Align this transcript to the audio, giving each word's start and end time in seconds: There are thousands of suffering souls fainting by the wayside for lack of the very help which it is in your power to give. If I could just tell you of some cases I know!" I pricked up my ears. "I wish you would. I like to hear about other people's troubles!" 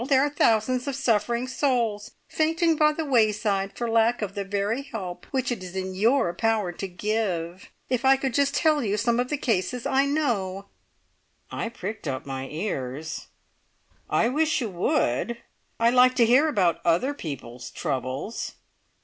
There 0.07 0.23
are 0.23 0.31
thousands 0.31 0.87
of 0.87 0.95
suffering 0.95 1.47
souls 1.47 2.09
fainting 2.27 2.75
by 2.75 2.91
the 2.91 3.05
wayside 3.05 3.77
for 3.77 3.87
lack 3.87 4.23
of 4.23 4.33
the 4.33 4.43
very 4.43 4.81
help 4.81 5.27
which 5.29 5.51
it 5.51 5.61
is 5.63 5.75
in 5.75 5.93
your 5.93 6.33
power 6.33 6.71
to 6.71 6.87
give. 6.87 7.69
If 7.87 8.03
I 8.03 8.17
could 8.17 8.33
just 8.33 8.55
tell 8.55 8.81
you 8.83 8.95
of 8.95 8.99
some 8.99 9.23
cases 9.23 9.85
I 9.85 10.05
know!" 10.05 10.69
I 11.51 11.69
pricked 11.69 12.07
up 12.07 12.25
my 12.25 12.47
ears. 12.47 13.27
"I 14.09 14.27
wish 14.27 14.59
you 14.59 14.71
would. 14.71 15.37
I 15.79 15.91
like 15.91 16.15
to 16.15 16.25
hear 16.25 16.47
about 16.47 16.81
other 16.83 17.13
people's 17.13 17.69
troubles!" 17.69 18.55